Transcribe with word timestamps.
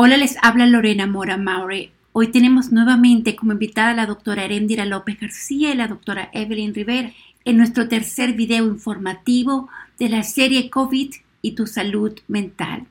Hola, 0.00 0.16
les 0.16 0.36
habla 0.42 0.64
Lorena 0.64 1.08
Mora 1.08 1.36
Maure. 1.36 1.90
Hoy 2.12 2.28
tenemos 2.28 2.70
nuevamente 2.70 3.34
como 3.34 3.50
invitada 3.50 3.90
a 3.90 3.94
la 3.94 4.06
doctora 4.06 4.44
Erendira 4.44 4.84
López 4.84 5.18
García 5.18 5.72
y 5.72 5.74
la 5.74 5.88
doctora 5.88 6.30
Evelyn 6.32 6.72
Rivera 6.72 7.10
en 7.44 7.56
nuestro 7.56 7.88
tercer 7.88 8.34
video 8.34 8.64
informativo 8.64 9.68
de 9.98 10.08
la 10.08 10.22
serie 10.22 10.70
COVID 10.70 11.16
y 11.42 11.52
tu 11.56 11.66
salud 11.66 12.16
mental. 12.28 12.86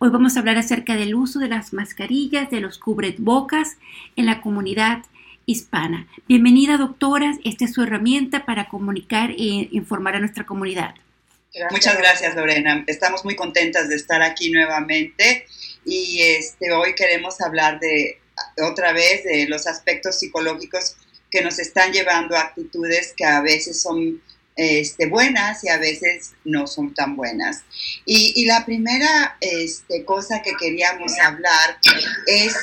Hoy 0.00 0.10
vamos 0.10 0.34
a 0.34 0.40
hablar 0.40 0.58
acerca 0.58 0.96
del 0.96 1.14
uso 1.14 1.38
de 1.38 1.46
las 1.46 1.72
mascarillas, 1.72 2.50
de 2.50 2.60
los 2.60 2.76
cubrebocas 2.76 3.76
en 4.16 4.26
la 4.26 4.40
comunidad 4.40 5.04
hispana. 5.46 6.08
Bienvenida, 6.26 6.76
doctora. 6.76 7.38
Esta 7.44 7.66
es 7.66 7.72
su 7.72 7.84
herramienta 7.84 8.44
para 8.44 8.68
comunicar 8.68 9.30
e 9.30 9.68
informar 9.70 10.16
a 10.16 10.18
nuestra 10.18 10.44
comunidad. 10.44 10.96
Muchas 11.70 11.96
gracias, 11.98 12.34
Lorena. 12.34 12.82
Estamos 12.88 13.24
muy 13.24 13.36
contentas 13.36 13.88
de 13.88 13.94
estar 13.94 14.22
aquí 14.22 14.50
nuevamente 14.50 15.46
y 15.84 16.22
este, 16.22 16.72
hoy 16.72 16.94
queremos 16.94 17.40
hablar 17.40 17.80
de 17.80 18.20
otra 18.62 18.92
vez 18.92 19.24
de 19.24 19.46
los 19.46 19.66
aspectos 19.66 20.18
psicológicos 20.18 20.96
que 21.30 21.42
nos 21.42 21.58
están 21.58 21.92
llevando 21.92 22.36
a 22.36 22.42
actitudes 22.42 23.14
que 23.16 23.24
a 23.24 23.40
veces 23.40 23.80
son 23.80 24.22
este, 24.54 25.06
buenas 25.06 25.64
y 25.64 25.68
a 25.68 25.78
veces 25.78 26.32
no 26.44 26.66
son 26.66 26.94
tan 26.94 27.16
buenas. 27.16 27.62
Y, 28.04 28.44
la 28.44 28.64
primera 28.64 29.36
este, 29.40 30.04
cosa 30.04 30.42
que 30.42 30.52
queríamos 30.60 31.18
hablar 31.18 31.78
es 32.26 32.54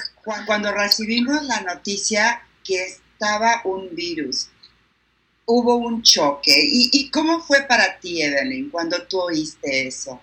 cuando 0.46 0.72
recibimos 0.72 1.44
la 1.46 1.62
noticia 1.62 2.44
que 2.64 2.84
estaba 2.84 3.62
un 3.64 3.96
virus. 3.96 4.50
Hubo 5.46 5.78
un 5.78 6.04
choque. 6.04 6.54
¿Y, 6.56 6.90
y 6.94 7.10
cómo 7.10 7.42
fue 7.42 7.64
para 7.64 8.00
ti, 8.00 8.22
Evelyn, 8.22 8.70
cuando 8.70 9.02
tú 9.08 9.20
oíste 9.20 9.88
eso? 9.88 10.22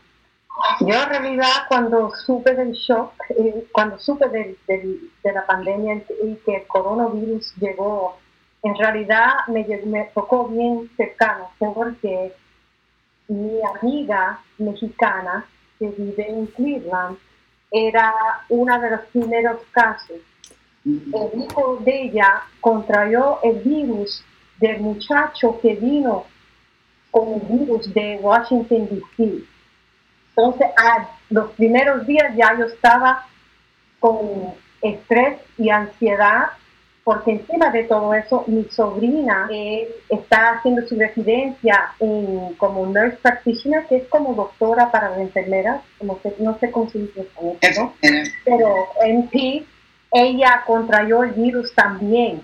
Yo 0.80 0.94
en 0.94 1.08
realidad 1.08 1.66
cuando 1.68 2.14
supe 2.14 2.54
del 2.54 2.72
shock, 2.72 3.12
eh, 3.30 3.66
cuando 3.72 3.98
supe 3.98 4.26
de 4.28 5.32
la 5.32 5.44
pandemia 5.44 6.02
y 6.22 6.34
que 6.36 6.56
el 6.56 6.66
coronavirus 6.66 7.54
llegó, 7.56 8.16
en 8.62 8.74
realidad 8.76 9.46
me, 9.48 10.04
tocó 10.14 10.48
bien 10.48 10.90
cercano 10.96 11.50
porque 11.58 12.32
mi 13.28 13.60
amiga 13.62 14.40
mexicana 14.56 15.46
que 15.78 15.88
vive 15.88 16.26
en 16.26 16.46
Cleveland 16.46 17.18
era 17.70 18.14
una 18.48 18.78
de 18.78 18.90
los 18.92 19.00
primeros 19.12 19.60
casos. 19.72 20.16
El 20.84 21.42
hijo 21.42 21.78
de 21.84 22.02
ella 22.02 22.42
contrayó 22.60 23.40
el 23.42 23.58
virus 23.60 24.24
del 24.58 24.80
muchacho 24.80 25.58
que 25.60 25.74
vino 25.74 26.24
con 27.10 27.34
el 27.34 27.40
virus 27.40 27.92
de 27.92 28.18
Washington, 28.22 28.88
D.C 28.88 29.44
entonces, 30.36 30.66
a 30.76 31.08
los 31.30 31.50
primeros 31.52 32.06
días 32.06 32.34
ya 32.36 32.56
yo 32.58 32.66
estaba 32.66 33.26
con 34.00 34.54
estrés 34.82 35.38
y 35.56 35.70
ansiedad, 35.70 36.48
porque 37.04 37.32
encima 37.32 37.70
de 37.70 37.84
todo 37.84 38.12
eso, 38.12 38.44
mi 38.46 38.64
sobrina 38.64 39.48
está 40.10 40.50
haciendo 40.50 40.86
su 40.86 40.98
residencia 40.98 41.92
en, 42.00 42.54
como 42.54 42.84
nurse 42.84 43.16
practitioner, 43.22 43.86
que 43.86 43.96
es 43.96 44.08
como 44.08 44.34
doctora 44.34 44.90
para 44.90 45.10
las 45.10 45.20
enfermeras, 45.20 45.80
como 45.98 46.18
no 46.38 46.58
sé 46.58 46.70
cómo 46.70 46.90
se 46.90 46.98
dice 46.98 47.28
eso, 47.62 47.94
pero 48.44 48.88
en 49.04 49.28
PI, 49.28 49.66
ella 50.12 50.64
contrayó 50.66 51.22
el 51.22 51.30
virus 51.30 51.74
también 51.74 52.42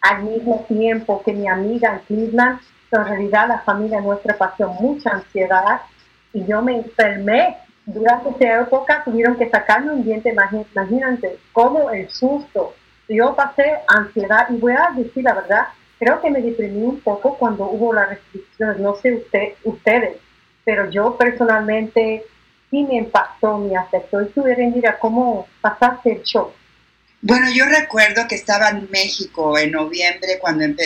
al 0.00 0.22
mismo 0.24 0.64
tiempo 0.68 1.22
que 1.24 1.32
mi 1.32 1.46
amiga 1.48 1.92
en 1.92 1.98
Cleveland. 2.06 2.60
en 2.90 3.04
realidad 3.04 3.48
la 3.48 3.60
familia 3.60 4.00
nuestra 4.00 4.36
pasó 4.36 4.68
mucha 4.68 5.10
ansiedad 5.10 5.82
y 6.32 6.44
yo 6.46 6.62
me 6.62 6.76
enfermé. 6.76 7.56
Durante 7.84 8.30
esa 8.30 8.60
época 8.60 9.02
tuvieron 9.04 9.36
que 9.36 9.50
sacarme 9.50 9.92
un 9.92 10.04
diente, 10.04 10.30
imagínate 10.30 11.38
cómo 11.52 11.90
el 11.90 12.08
susto. 12.10 12.74
Yo 13.08 13.34
pasé 13.34 13.78
ansiedad 13.88 14.48
y 14.50 14.56
voy 14.56 14.72
a 14.72 14.92
decir 14.96 15.24
la 15.24 15.34
verdad, 15.34 15.66
creo 15.98 16.20
que 16.20 16.30
me 16.30 16.40
deprimí 16.40 16.82
un 16.82 17.00
poco 17.00 17.36
cuando 17.36 17.64
hubo 17.64 17.92
las 17.92 18.08
restricciones, 18.08 18.78
no 18.78 18.94
sé 18.94 19.14
usted, 19.14 19.54
ustedes, 19.64 20.16
pero 20.64 20.88
yo 20.90 21.16
personalmente 21.16 22.24
sí 22.70 22.84
me 22.84 22.96
impactó, 22.96 23.58
me 23.58 23.76
afectó. 23.76 24.22
Y 24.22 24.26
tú, 24.26 24.46
Erendira, 24.46 24.98
¿cómo 24.98 25.46
pasaste 25.60 26.12
el 26.12 26.22
show? 26.22 26.52
Bueno, 27.24 27.46
yo 27.54 27.66
recuerdo 27.66 28.26
que 28.26 28.34
estaba 28.34 28.70
en 28.70 28.90
México 28.90 29.56
en 29.56 29.70
noviembre, 29.70 30.40
cuando 30.40 30.64
en 30.64 30.76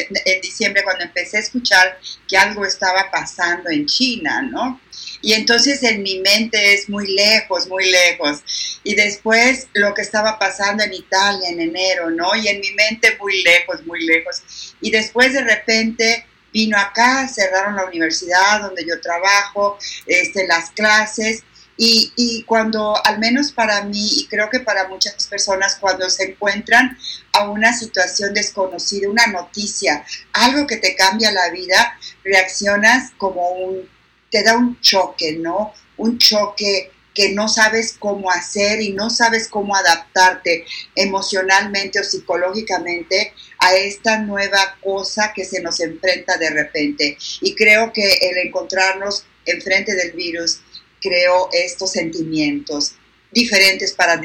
diciembre, 0.42 0.84
cuando 0.84 1.04
empecé 1.04 1.38
a 1.38 1.40
escuchar 1.40 1.98
que 2.28 2.36
algo 2.36 2.66
estaba 2.66 3.10
pasando 3.10 3.70
en 3.70 3.86
China, 3.86 4.42
¿no? 4.42 4.78
Y 5.22 5.32
entonces 5.32 5.82
en 5.82 6.02
mi 6.02 6.18
mente 6.20 6.74
es 6.74 6.90
muy 6.90 7.10
lejos, 7.14 7.66
muy 7.68 7.90
lejos. 7.90 8.42
Y 8.84 8.94
después 8.94 9.68
lo 9.72 9.94
que 9.94 10.02
estaba 10.02 10.38
pasando 10.38 10.84
en 10.84 10.92
Italia 10.92 11.48
en 11.48 11.58
enero, 11.58 12.10
¿no? 12.10 12.36
Y 12.36 12.48
en 12.48 12.60
mi 12.60 12.70
mente 12.72 13.16
muy 13.18 13.42
lejos, 13.42 13.86
muy 13.86 14.04
lejos. 14.04 14.74
Y 14.82 14.90
después 14.90 15.32
de 15.32 15.42
repente 15.42 16.26
vino 16.52 16.76
acá, 16.76 17.26
cerraron 17.28 17.76
la 17.76 17.86
universidad 17.86 18.60
donde 18.60 18.84
yo 18.86 19.00
trabajo, 19.00 19.78
este, 20.04 20.46
las 20.46 20.70
clases 20.72 21.44
y, 21.76 22.42
cuando, 22.46 22.94
al 23.04 23.18
menos 23.18 23.52
para 23.52 23.84
mí, 23.84 24.08
y 24.18 24.26
creo 24.28 24.48
que 24.50 24.60
para 24.60 24.88
muchas 24.88 25.26
personas, 25.26 25.76
cuando 25.76 26.08
se 26.08 26.30
encuentran 26.30 26.96
a 27.32 27.50
una 27.50 27.72
situación 27.76 28.32
desconocida, 28.32 29.10
una 29.10 29.26
noticia, 29.26 30.04
algo 30.32 30.66
que 30.66 30.78
te 30.78 30.94
cambia 30.96 31.30
la 31.32 31.50
vida, 31.50 31.98
reaccionas 32.24 33.12
como 33.18 33.50
un, 33.50 33.88
te 34.30 34.42
da 34.42 34.56
un 34.56 34.80
choque, 34.80 35.32
¿no? 35.38 35.74
Un 35.98 36.18
choque 36.18 36.90
que 37.16 37.32
no 37.32 37.48
sabes 37.48 37.96
cómo 37.98 38.30
hacer 38.30 38.82
y 38.82 38.92
no 38.92 39.08
sabes 39.08 39.48
cómo 39.48 39.74
adaptarte 39.74 40.66
emocionalmente 40.94 41.98
o 41.98 42.04
psicológicamente 42.04 43.32
a 43.58 43.74
esta 43.74 44.18
nueva 44.18 44.76
cosa 44.82 45.32
que 45.34 45.46
se 45.46 45.62
nos 45.62 45.80
enfrenta 45.80 46.36
de 46.36 46.50
repente. 46.50 47.16
Y 47.40 47.54
creo 47.54 47.90
que 47.92 48.18
el 48.20 48.36
encontrarnos 48.46 49.24
enfrente 49.46 49.94
del 49.94 50.12
virus 50.12 50.60
creo 51.06 51.48
estos 51.52 51.92
sentimientos 51.92 52.96
diferentes 53.32 53.92
para 53.92 54.20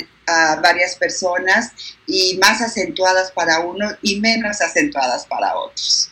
varias 0.62 0.96
personas 0.96 1.74
y 2.08 2.40
más 2.42 2.62
acentuadas 2.62 3.32
para 3.32 3.60
uno 3.60 3.90
y 4.02 4.20
menos 4.20 4.62
acentuadas 4.62 5.26
para 5.26 5.56
otros. 5.56 6.12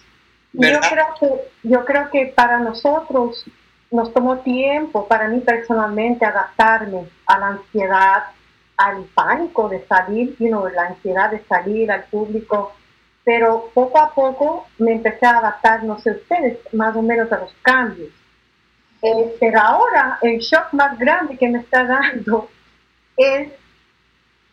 Yo 0.53 0.79
creo, 0.79 1.07
que, 1.19 1.67
yo 1.69 1.85
creo 1.85 2.09
que 2.11 2.33
para 2.35 2.59
nosotros 2.59 3.45
nos 3.91 4.13
tomó 4.13 4.39
tiempo, 4.39 5.07
para 5.07 5.27
mí 5.27 5.39
personalmente, 5.39 6.25
adaptarme 6.25 7.07
a 7.25 7.39
la 7.39 7.47
ansiedad, 7.47 8.23
al 8.77 9.03
pánico 9.13 9.69
de 9.69 9.85
salir, 9.87 10.35
you 10.39 10.47
know, 10.47 10.67
la 10.67 10.87
ansiedad 10.87 11.31
de 11.31 11.43
salir 11.45 11.91
al 11.91 12.05
público, 12.05 12.73
pero 13.23 13.69
poco 13.73 13.99
a 13.99 14.13
poco 14.13 14.67
me 14.77 14.93
empecé 14.93 15.25
a 15.25 15.37
adaptar, 15.37 15.83
no 15.83 15.99
sé 15.99 16.11
ustedes, 16.11 16.57
más 16.73 16.95
o 16.95 17.01
menos 17.01 17.31
a 17.31 17.39
los 17.39 17.53
cambios. 17.61 18.09
Eh, 19.01 19.35
pero 19.39 19.59
ahora 19.59 20.19
el 20.21 20.39
shock 20.39 20.73
más 20.73 20.97
grande 20.97 21.37
que 21.37 21.47
me 21.47 21.59
está 21.59 21.85
dando 21.85 22.49
es 23.15 23.49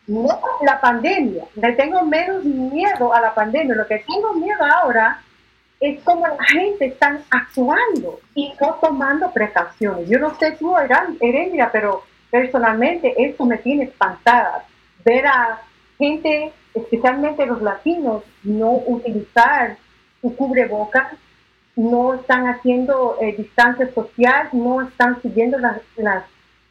no 0.07 0.39
la 0.61 0.79
pandemia. 0.79 1.43
Le 1.55 1.73
tengo 1.73 2.03
menos 2.03 2.43
miedo 2.43 3.13
a 3.13 3.21
la 3.21 3.33
pandemia. 3.33 3.75
Lo 3.75 3.87
que 3.87 3.99
tengo 3.99 4.33
miedo 4.33 4.63
ahora 4.63 5.21
es 5.79 6.01
cómo 6.03 6.25
la 6.27 6.43
gente 6.45 6.85
está 6.85 7.19
actuando 7.29 8.19
y 8.33 8.53
no 8.59 8.75
tomando 8.75 9.31
precauciones. 9.31 10.09
Yo 10.09 10.17
no 10.19 10.33
sé 10.39 10.53
tú, 10.53 10.73
Heredia, 11.19 11.69
pero 11.71 12.03
personalmente 12.31 13.13
esto 13.17 13.45
me 13.45 13.57
tiene 13.57 13.83
espantada. 13.83 14.63
Ver 15.03 15.27
a 15.27 15.61
gente, 15.97 16.53
especialmente 16.73 17.45
los 17.45 17.61
latinos, 17.61 18.23
no 18.43 18.71
utilizar 18.87 19.77
su 20.21 20.35
cubrebocas 20.35 21.13
no 21.77 22.15
están 22.15 22.47
haciendo 22.47 23.17
eh, 23.21 23.35
distancia 23.37 23.93
social, 23.93 24.49
no 24.51 24.81
están 24.81 25.21
siguiendo 25.21 25.59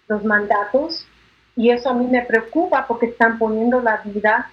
los 0.08 0.24
mandatos 0.24 1.06
y 1.54 1.70
eso 1.70 1.90
a 1.90 1.94
mí 1.94 2.08
me 2.08 2.22
preocupa 2.22 2.86
porque 2.88 3.06
están 3.06 3.38
poniendo 3.38 3.80
la 3.80 3.98
vida 3.98 4.50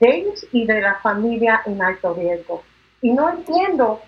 de 0.00 0.16
ellos 0.16 0.46
y 0.50 0.66
de 0.66 0.80
la 0.80 0.96
familia 0.96 1.62
en 1.64 1.80
alto 1.80 2.12
riesgo. 2.12 2.64
Y 3.02 3.12
no 3.12 3.30
entiendo, 3.30 4.00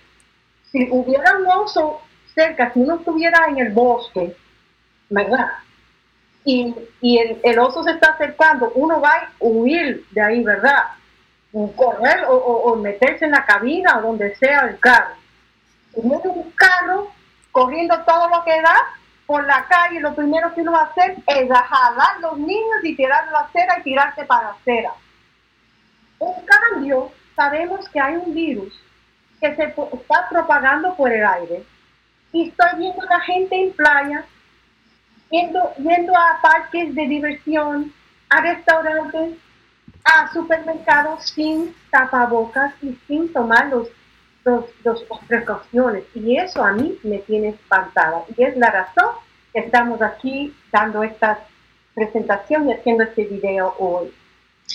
si 0.73 0.89
hubiera 0.91 1.39
un 1.39 1.47
oso 1.47 2.01
cerca, 2.35 2.73
si 2.73 2.81
uno 2.81 2.97
estuviera 2.97 3.47
en 3.49 3.59
el 3.59 3.73
bosque, 3.73 4.35
¿verdad? 5.09 5.53
Y, 6.45 6.75
el, 7.43 7.59
oso 7.61 7.85
se 7.85 7.93
está 7.93 8.11
acercando, 8.11 8.73
uno 8.75 9.01
va 9.01 9.11
a 9.11 9.29
huir 9.39 10.05
de 10.11 10.21
ahí, 10.21 10.43
¿verdad? 10.43 10.83
Correr 11.77 12.25
o, 12.29 12.37
o 12.37 12.77
meterse 12.77 13.25
en 13.25 13.31
la 13.31 13.47
cabina 13.47 13.99
o 13.99 14.03
donde 14.03 14.35
sea 14.35 14.67
el 14.69 14.79
carro 14.81 15.15
un 15.97 16.51
carro 16.53 17.11
corriendo 17.53 17.99
todo 18.05 18.29
lo 18.29 18.45
que 18.45 18.61
da 18.61 18.77
por 19.27 19.45
la 19.45 19.67
calle, 19.67 20.01
lo 20.01 20.15
primero 20.15 20.55
que 20.55 20.61
uno 20.61 20.73
va 20.73 20.83
a 20.83 20.85
hacer 20.85 21.17
es 21.27 21.49
jalar 21.49 22.21
los 22.21 22.39
niños 22.39 22.85
y 22.85 22.95
tirar 22.95 23.31
la 23.33 23.41
acera 23.41 23.79
y 23.79 23.83
tirarse 23.83 24.25
para 24.25 24.51
acera. 24.51 24.93
En 26.21 26.33
cambio, 26.45 27.11
sabemos 27.35 27.89
que 27.89 28.01
hay 28.01 28.17
un 28.17 28.35
virus 28.35 28.73
que 29.41 29.55
se 29.57 29.65
está 29.65 30.29
propagando 30.31 30.95
por 30.97 31.11
el 31.11 31.25
aire 31.27 31.65
y 32.33 32.49
estoy 32.49 32.79
viendo 32.79 33.03
a 33.03 33.19
la 33.19 33.21
gente 33.21 33.61
en 33.61 33.73
playa, 33.73 34.25
yendo, 35.31 35.75
yendo 35.77 36.17
a 36.17 36.39
parques 36.41 36.95
de 36.95 37.07
diversión, 37.07 37.93
a 38.31 38.41
restaurantes, 38.43 39.39
a 40.05 40.33
supermercados 40.33 41.31
sin 41.31 41.75
tapabocas 41.91 42.75
y 42.83 42.97
sin 43.07 43.33
tomar 43.33 43.67
los, 43.67 43.89
los, 44.85 45.05
precauciones. 45.27 46.05
Y 46.15 46.37
eso 46.37 46.63
a 46.63 46.73
mí 46.73 46.99
me 47.03 47.19
tiene 47.19 47.51
espantada. 47.51 48.25
Y 48.37 48.43
es 48.43 48.57
la 48.57 48.71
razón 48.71 49.15
que 49.53 49.61
estamos 49.61 50.01
aquí 50.03 50.55
dando 50.73 51.03
esta 51.03 51.45
presentación 51.95 52.69
y 52.69 52.75
haciendo 52.75 53.05
este 53.05 53.25
video 53.25 53.75
hoy. 53.79 54.13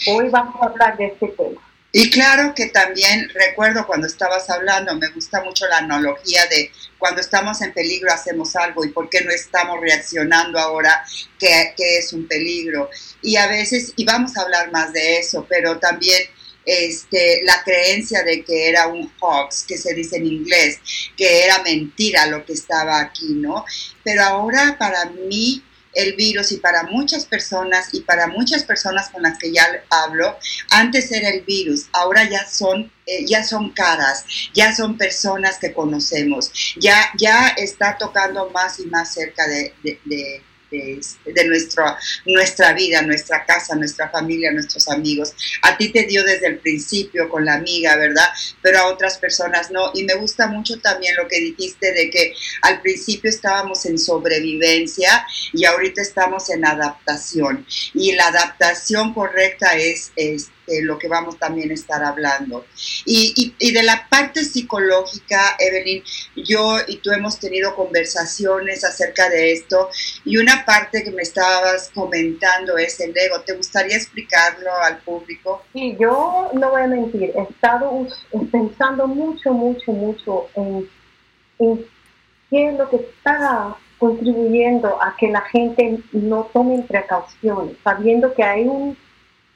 Hoy 0.07 0.29
vamos 0.29 0.55
a 0.61 0.65
hablar 0.65 0.97
de 0.97 1.07
este 1.07 1.27
tema. 1.29 1.61
Y 1.93 2.09
claro 2.09 2.53
que 2.55 2.67
también 2.67 3.29
recuerdo 3.33 3.85
cuando 3.85 4.07
estabas 4.07 4.49
hablando, 4.49 4.95
me 4.95 5.09
gusta 5.09 5.43
mucho 5.43 5.67
la 5.67 5.79
analogía 5.79 6.45
de 6.45 6.71
cuando 6.97 7.19
estamos 7.19 7.61
en 7.61 7.73
peligro 7.73 8.13
hacemos 8.13 8.55
algo 8.55 8.85
y 8.85 8.89
por 8.89 9.09
qué 9.09 9.21
no 9.25 9.31
estamos 9.31 9.77
reaccionando 9.81 10.57
ahora 10.57 11.03
que, 11.37 11.73
es 11.97 12.13
un 12.13 12.27
peligro. 12.27 12.89
Y 13.21 13.35
a 13.35 13.47
veces, 13.47 13.91
y 13.97 14.05
vamos 14.05 14.37
a 14.37 14.43
hablar 14.43 14.71
más 14.71 14.93
de 14.93 15.17
eso, 15.17 15.45
pero 15.49 15.79
también 15.79 16.21
este, 16.65 17.41
la 17.43 17.63
creencia 17.63 18.23
de 18.23 18.43
que 18.43 18.69
era 18.69 18.87
un 18.87 19.11
hoax, 19.19 19.63
que 19.63 19.77
se 19.77 19.93
dice 19.93 20.17
en 20.17 20.27
inglés, 20.27 20.79
que 21.17 21.43
era 21.43 21.61
mentira 21.63 22.27
lo 22.27 22.45
que 22.45 22.53
estaba 22.53 22.99
aquí, 22.99 23.29
¿no? 23.29 23.65
Pero 24.03 24.23
ahora 24.23 24.77
para 24.77 25.05
mí 25.05 25.63
el 25.93 26.15
virus 26.15 26.51
y 26.51 26.57
para 26.57 26.83
muchas 26.83 27.25
personas 27.25 27.93
y 27.93 28.01
para 28.01 28.27
muchas 28.27 28.63
personas 28.63 29.09
con 29.09 29.23
las 29.23 29.37
que 29.37 29.51
ya 29.51 29.83
hablo, 29.89 30.37
antes 30.69 31.11
era 31.11 31.29
el 31.29 31.41
virus, 31.41 31.87
ahora 31.91 32.29
ya 32.29 32.47
son, 32.47 32.91
eh, 33.05 33.25
ya 33.25 33.43
son 33.43 33.71
caras, 33.71 34.25
ya 34.53 34.73
son 34.73 34.97
personas 34.97 35.57
que 35.59 35.73
conocemos, 35.73 36.51
ya, 36.79 37.11
ya 37.17 37.49
está 37.57 37.97
tocando 37.97 38.49
más 38.51 38.79
y 38.79 38.85
más 38.85 39.13
cerca 39.13 39.47
de 39.47 39.73
de, 39.83 40.41
nuestra, 41.47 41.97
nuestra 42.25 42.73
vida, 42.73 43.01
nuestra 43.01 43.45
casa, 43.45 43.75
nuestra 43.75 44.09
familia, 44.09 44.51
nuestros 44.51 44.87
amigos. 44.89 45.33
A 45.61 45.77
ti 45.77 45.89
te 45.89 46.05
dio 46.05 46.23
desde 46.23 46.47
el 46.47 46.59
principio 46.59 47.29
con 47.29 47.45
la 47.45 47.55
amiga, 47.55 47.95
¿verdad? 47.97 48.27
Pero 48.61 48.79
a 48.79 48.87
otras 48.87 49.17
personas 49.17 49.71
no. 49.71 49.91
Y 49.93 50.03
me 50.03 50.15
gusta 50.15 50.47
mucho 50.47 50.79
también 50.79 51.15
lo 51.15 51.27
que 51.27 51.39
dijiste 51.39 51.93
de 51.93 52.09
que 52.09 52.33
al 52.61 52.81
principio 52.81 53.29
estábamos 53.29 53.85
en 53.85 53.97
sobrevivencia 53.97 55.25
y 55.53 55.65
ahorita 55.65 56.01
estamos 56.01 56.49
en 56.49 56.65
adaptación. 56.65 57.65
Y 57.93 58.13
la 58.13 58.27
adaptación 58.27 59.13
correcta 59.13 59.77
es 59.77 60.11
lo 60.81 60.97
que 60.97 61.07
vamos 61.07 61.37
también 61.37 61.71
a 61.71 61.73
estar 61.73 62.03
hablando. 62.03 62.65
Y, 63.05 63.53
de 63.59 63.83
la 63.83 64.07
parte 64.09 64.43
psicológica, 64.43 65.55
Evelyn, 65.59 66.03
yo 66.35 66.77
y 66.87 66.97
tú 66.97 67.11
hemos 67.11 67.39
tenido 67.39 67.75
conversaciones 67.75 68.83
acerca 68.83 69.29
de 69.29 69.53
esto 69.53 69.89
y 70.25 70.37
una 70.37 70.65
parte 70.65 71.03
que 71.03 71.11
me 71.11 71.21
estabas 71.21 71.89
comentando 71.93 72.77
es 72.77 72.99
el 72.99 73.15
ego. 73.15 73.41
¿Te 73.41 73.53
gustaría 73.53 73.97
explicarlo 73.97 74.75
al 74.83 74.99
público? 74.99 75.63
Sí, 75.73 75.95
yo 75.99 76.51
no 76.53 76.69
voy 76.69 76.81
a 76.83 76.87
mentir, 76.87 77.31
he 77.35 77.41
estado 77.41 78.07
pensando 78.51 79.07
mucho, 79.07 79.51
mucho, 79.53 79.91
mucho 79.91 80.47
en, 80.55 80.89
en 81.59 81.85
qué 82.49 82.69
es 82.69 82.77
lo 82.77 82.89
que 82.89 82.97
está 82.97 83.77
contribuyendo 84.01 84.99
a 84.99 85.15
que 85.15 85.27
la 85.29 85.41
gente 85.41 85.99
no 86.11 86.49
tome 86.51 86.83
precauciones, 86.87 87.77
sabiendo 87.83 88.33
que 88.33 88.43
hay 88.43 88.63
un 88.63 88.97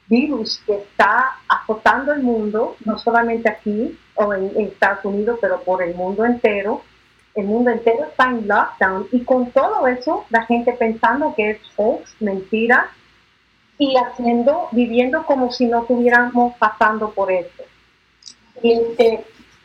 virus 0.08 0.62
que 0.66 0.76
está 0.76 1.36
azotando 1.48 2.12
el 2.12 2.22
mundo, 2.22 2.76
no 2.84 2.98
solamente 2.98 3.48
aquí 3.48 3.98
o 4.14 4.32
en, 4.32 4.52
Estados 4.56 5.04
Unidos, 5.04 5.38
pero 5.40 5.60
por 5.62 5.82
el 5.82 5.94
mundo 5.94 6.24
entero. 6.24 6.82
El 7.34 7.46
mundo 7.46 7.70
entero 7.70 8.04
está 8.04 8.30
en 8.30 8.48
lockdown 8.48 9.08
y 9.12 9.22
con 9.24 9.50
todo 9.50 9.86
eso, 9.86 10.24
la 10.30 10.46
gente 10.46 10.72
pensando 10.72 11.34
que 11.34 11.50
es 11.50 11.58
hoax, 11.76 12.16
mentira, 12.20 12.88
y 13.78 13.94
haciendo, 13.96 14.68
viviendo 14.72 15.22
como 15.26 15.52
si 15.52 15.66
no 15.66 15.82
estuviéramos 15.82 16.56
pasando 16.56 17.10
por 17.10 17.30
eso. 17.30 17.62
Este, 18.62 19.22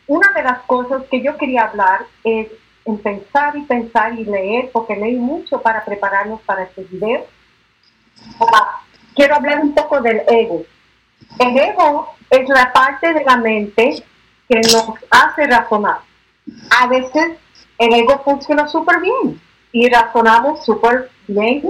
una 0.08 0.34
de 0.34 0.44
las 0.44 0.60
cosas 0.64 1.04
que 1.10 1.22
yo 1.22 1.38
quería 1.38 1.64
hablar 1.64 2.02
es 2.26 2.50
en 2.84 2.98
pensar 2.98 3.56
y 3.56 3.62
pensar 3.62 4.20
y 4.20 4.26
leer, 4.26 4.70
porque 4.74 4.98
leí 4.98 5.16
mucho 5.16 5.62
para 5.62 5.86
prepararnos 5.86 6.42
para 6.42 6.64
este 6.64 6.84
video 6.84 7.26
quiero 9.16 9.36
hablar 9.36 9.60
un 9.60 9.74
poco 9.74 10.02
del 10.02 10.22
ego. 10.28 10.64
El 11.40 11.58
ego 11.58 12.14
es 12.30 12.48
la 12.50 12.72
parte 12.74 13.14
de 13.14 13.24
la 13.24 13.38
mente 13.38 14.04
que 14.48 14.56
nos 14.56 14.94
hace 15.10 15.48
razonar. 15.48 16.00
A 16.80 16.88
veces 16.88 17.38
el 17.78 17.94
ego 17.94 18.22
funciona 18.24 18.68
súper 18.68 19.00
bien 19.00 19.42
y 19.72 19.90
razonamos 19.90 20.66
súper 20.66 21.10
bien 21.28 21.64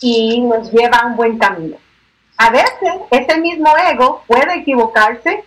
y 0.00 0.40
nos 0.42 0.70
lleva 0.72 0.98
a 0.98 1.06
un 1.06 1.16
buen 1.16 1.38
camino. 1.38 1.76
A 2.36 2.50
veces 2.50 2.94
ese 3.10 3.40
mismo 3.40 3.68
ego 3.90 4.22
puede 4.26 4.58
equivocarse 4.58 5.44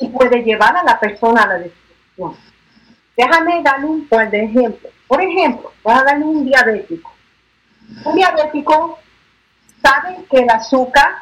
y 0.00 0.08
puede 0.08 0.42
llevar 0.42 0.76
a 0.76 0.84
la 0.84 0.98
persona 0.98 1.42
a 1.42 1.48
la 1.48 1.58
destrucción. 1.58 2.36
Déjame 3.16 3.62
darle 3.62 3.86
un 3.86 4.08
par 4.08 4.30
de 4.30 4.44
ejemplos. 4.44 4.92
Por 5.06 5.22
ejemplo, 5.22 5.72
voy 5.82 5.94
a 5.94 6.02
darle 6.02 6.24
un 6.24 6.44
diabético. 6.44 7.12
Un 8.04 8.14
diabético 8.14 8.98
saben 9.86 10.24
que 10.30 10.38
el 10.38 10.50
azúcar, 10.50 11.16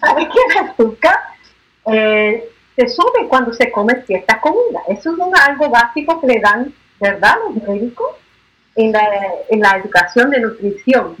saben 0.00 0.28
que 0.28 0.38
el 0.48 0.68
azúcar 0.68 1.18
eh, 1.86 2.50
se 2.76 2.88
sube 2.88 3.28
cuando 3.28 3.52
se 3.52 3.70
come 3.70 4.02
cierta 4.06 4.40
comida. 4.40 4.80
Eso 4.88 5.12
es 5.12 5.40
algo 5.40 5.70
básico 5.70 6.20
que 6.20 6.26
le 6.26 6.40
dan, 6.40 6.74
¿verdad?, 7.00 7.36
los 7.44 7.62
médicos 7.68 8.16
en 8.76 8.92
la, 8.92 9.08
en 9.48 9.60
la 9.60 9.76
educación 9.76 10.30
de 10.30 10.40
nutrición. 10.40 11.16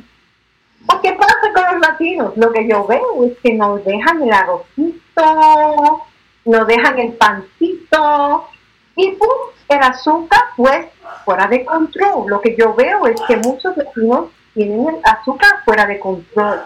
¿Qué 1.02 1.12
pasa 1.12 1.52
con 1.54 1.74
los 1.74 1.80
latinos? 1.80 2.36
Lo 2.36 2.52
que 2.52 2.66
yo 2.68 2.86
veo 2.86 3.24
es 3.24 3.38
que 3.42 3.54
nos 3.54 3.84
dejan 3.84 4.22
el 4.22 4.32
arrocito, 4.32 6.02
nos 6.44 6.66
dejan 6.66 6.98
el 6.98 7.12
pancito 7.12 8.48
y 8.96 9.12
¡pum! 9.12 9.28
el 9.68 9.82
azúcar 9.82 10.40
pues 10.56 10.86
fuera 11.24 11.46
de 11.46 11.64
control. 11.64 12.28
Lo 12.28 12.40
que 12.40 12.56
yo 12.56 12.74
veo 12.74 13.06
es 13.06 13.20
que 13.28 13.36
muchos 13.36 13.76
latinos 13.76 14.26
tienen 14.54 14.88
el 14.88 15.00
azúcar 15.04 15.62
fuera 15.64 15.86
de 15.86 15.98
control. 15.98 16.62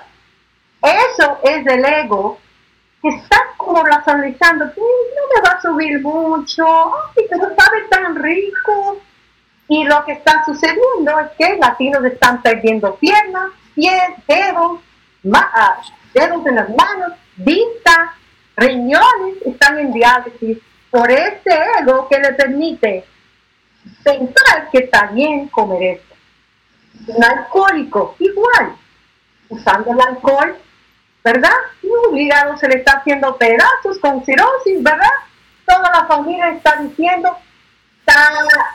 Eso 0.83 1.39
es 1.43 1.67
el 1.67 1.85
ego 1.85 2.39
que 3.01 3.09
está 3.09 3.39
como 3.57 3.83
racionalizando, 3.85 4.67
no 4.67 4.73
me 4.75 5.49
va 5.49 5.57
a 5.57 5.61
subir 5.61 6.01
mucho, 6.01 6.65
pero 7.15 7.49
sabe 7.57 7.83
tan 7.91 8.17
rico. 8.17 9.01
Y 9.69 9.85
lo 9.85 10.05
que 10.05 10.13
está 10.13 10.45
sucediendo 10.45 11.19
es 11.21 11.31
que 11.39 11.57
latinos 11.57 12.05
están 12.05 12.43
perdiendo 12.43 12.95
piernas, 12.97 13.51
pies, 13.75 14.03
dedos, 14.29 14.81
ah, 15.33 15.81
dedos 16.13 16.47
en 16.47 16.55
las 16.55 16.69
manos, 16.69 17.13
vista, 17.37 18.15
riñones, 18.57 19.43
están 19.47 19.79
en 19.79 19.93
diálisis 19.93 20.59
por 20.91 21.11
ese 21.11 21.59
ego 21.81 22.07
que 22.09 22.19
le 22.19 22.33
permite 22.35 23.05
pensar 24.03 24.71
que 24.71 24.79
está 24.79 25.07
bien 25.07 25.49
comer 25.49 25.83
esto 25.83 26.14
un 27.07 27.25
alcohólico, 27.25 28.17
igual, 28.19 28.77
usando 29.49 29.93
el 29.93 30.01
alcohol, 30.01 30.57
¿verdad? 31.23 31.55
Un 31.83 32.19
hígado 32.19 32.57
se 32.57 32.69
le 32.69 32.77
está 32.77 32.99
haciendo 32.99 33.37
pedazos 33.37 33.99
con 34.01 34.25
cirrosis, 34.25 34.83
¿verdad? 34.83 35.11
Toda 35.67 35.91
la 35.91 36.07
familia 36.07 36.51
está 36.51 36.77
diciendo, 36.77 37.37
está 38.01 38.31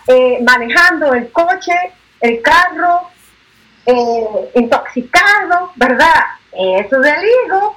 eh, 0.08 0.40
manejando 0.44 1.14
el 1.14 1.32
coche, 1.32 1.74
el 2.22 2.42
carro, 2.42 3.10
eh, 3.86 4.52
intoxicado, 4.56 5.72
¿verdad? 5.76 6.26
Eso 6.52 7.02
es 7.02 7.14
el 7.14 7.24
higo. 7.24 7.76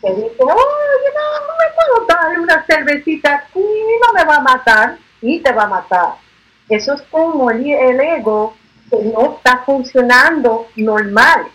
Que 0.00 0.10
dice, 0.10 0.36
oye, 0.38 1.08
no, 1.16 1.46
no 1.46 1.54
me 1.58 1.74
puedo 1.74 2.06
dar 2.06 2.38
una 2.38 2.64
cervecita 2.66 3.34
aquí, 3.34 3.58
no 3.58 4.12
me 4.12 4.24
va 4.24 4.36
a 4.36 4.40
matar, 4.40 4.98
y 5.20 5.40
te 5.40 5.52
va 5.52 5.64
a 5.64 5.68
matar. 5.68 6.14
Eso 6.68 6.94
es 6.94 7.02
como 7.10 7.50
el 7.50 7.66
ego 7.66 8.54
que 8.90 8.96
no 9.04 9.36
está 9.36 9.62
funcionando 9.64 10.68
normal, 10.76 11.46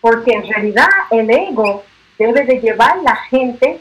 porque 0.00 0.32
en 0.32 0.46
realidad 0.46 0.88
el 1.10 1.30
ego 1.30 1.84
debe 2.18 2.44
de 2.44 2.60
llevar 2.60 2.98
la 2.98 3.16
gente 3.16 3.80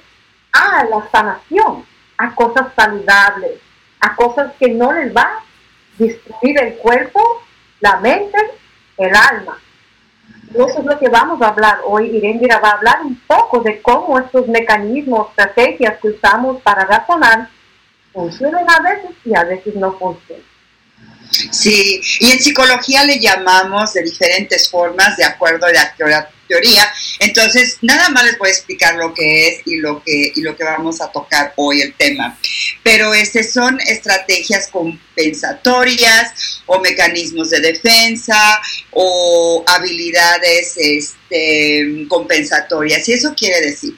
a 0.51 0.83
la 0.86 1.10
sanación, 1.12 1.86
a 2.17 2.33
cosas 2.36 2.67
saludables, 2.75 3.60
a 4.00 4.15
cosas 4.15 4.53
que 4.60 4.69
no 4.69 4.91
les 4.93 5.15
va 5.15 5.22
a 5.22 5.43
destruir 5.98 6.62
el 6.62 6.75
cuerpo, 6.75 7.22
la 7.79 7.98
mente, 7.98 8.38
el 8.98 9.13
alma. 9.15 9.57
eso 10.53 10.79
es 10.79 10.86
lo 10.86 10.98
que 11.00 11.10
vamos 11.10 11.41
a 11.41 11.48
hablar 11.48 11.79
hoy. 11.86 12.15
Irene 12.15 12.48
va 12.63 12.69
a 12.69 12.74
hablar 12.74 13.01
un 13.03 13.19
poco 13.27 13.60
de 13.62 13.81
cómo 13.81 14.19
estos 14.19 14.48
mecanismos, 14.48 15.29
estrategias 15.29 16.00
que 16.00 16.10
usamos 16.10 16.62
para 16.62 16.86
razonar 16.86 17.50
funcionan 18.12 18.65
a 18.69 18.79
veces 18.81 19.12
y 19.25 19.36
a 19.36 19.43
veces 19.43 19.75
no 19.75 19.91
funcionan. 19.93 20.52
Sí, 21.52 22.02
y 22.20 22.32
en 22.32 22.40
psicología 22.40 23.04
le 23.04 23.20
llamamos 23.20 23.94
de 23.94 24.04
diferentes 24.04 24.70
formas, 24.70 25.18
de 25.18 25.24
acuerdo 25.24 25.66
a 25.66 25.72
la 25.72 25.96
teoría. 26.48 26.92
Entonces, 27.20 27.78
nada 27.82 28.10
más 28.10 28.25
les 28.25 28.38
voy 28.38 28.50
a 28.50 28.52
explicar 28.52 28.96
lo 28.96 29.13
que 29.13 29.48
es 29.48 29.62
y 29.66 29.78
lo 29.78 30.04
que, 30.04 30.32
y 30.36 30.42
lo 30.42 30.56
que 30.56 30.63
vamos 30.63 31.02
a 31.02 31.12
tocar 31.12 31.54
hoy 31.56 31.82
el 31.82 31.94
tema. 31.94 32.38
Pero 32.84 33.13
este 33.13 33.44
son 33.44 33.80
estrategias 33.82 34.68
compensatorias 34.68 36.62
o 36.66 36.80
mecanismos 36.80 37.50
de 37.50 37.62
defensa 37.62 38.62
o 38.92 39.63
habilidades 39.68 40.74
este, 40.78 42.06
compensatorias. 42.08 43.08
Y 43.10 43.13
eso 43.13 43.34
quiere 43.36 43.62
decir, 43.62 43.98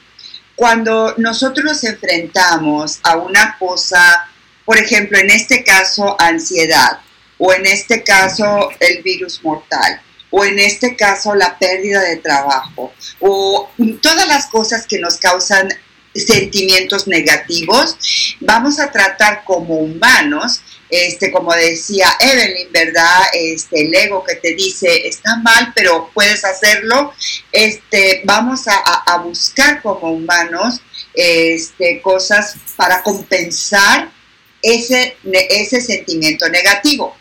cuando 0.56 1.15
nosotros 1.18 1.65
nos 1.65 1.84
enfrentamos 1.84 3.00
a 3.04 3.18
una 3.18 3.58
cosa, 3.60 4.30
por 4.63 4.77
ejemplo, 4.77 5.18
en 5.18 5.30
este 5.30 5.63
caso, 5.63 6.15
ansiedad, 6.18 7.00
o 7.38 7.54
en 7.54 7.65
este 7.65 8.04
caso, 8.04 8.70
el 8.80 9.04
virus 9.04 9.44
mortal, 9.44 10.01
o 10.30 10.44
en 10.44 10.60
este 10.60 10.96
caso, 10.96 11.36
la 11.36 11.58
pérdida 11.58 12.01
de 12.01 12.18
trabajo, 12.18 12.94
o 13.20 13.70
todas 14.01 14.27
las 14.27 14.48
cosas 14.48 14.86
que 14.88 15.00
nos 15.00 15.18
causan 15.18 15.70
sentimientos 16.13 17.08
negativos, 17.08 17.98
vamos 18.39 18.80
a 18.80 18.92
tratar 18.92 19.44
como 19.44 19.75
humanos 19.75 20.62
este, 20.89 21.32
como 21.32 21.51
decía 21.54 22.08
Evelyn, 22.20 22.72
¿verdad? 22.72 23.24
Este, 23.34 23.82
el 23.82 23.94
ego 23.94 24.24
que 24.24 24.36
te 24.36 24.54
dice, 24.54 25.08
está 25.08 25.38
mal, 25.38 25.74
pero 25.75 26.12
puedes 26.13 26.46
hacerlo, 26.46 27.13
este, 27.51 28.22
vamos 28.24 28.68
a, 28.68 29.18
buscar 29.18 29.82
como 29.82 30.12
humanos 30.12 30.82
este, 31.13 32.01
cosas 32.01 32.56
para 32.75 33.01
compensar 33.01 34.12
ese, 34.62 35.18
ese 35.50 35.82
sentimiento 35.82 36.48
negativo. 36.50 37.15